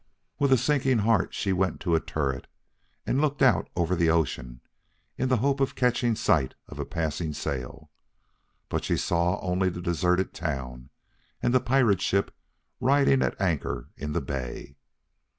[0.39, 2.47] With a sinking heart she went to a turret
[3.05, 4.59] and looked out over the ocean
[5.15, 7.91] in the hope of catching sight of a passing sail.
[8.67, 10.89] But she saw only the deserted town
[11.39, 12.35] and the pirate ship
[12.79, 14.75] riding at anchor in the bay.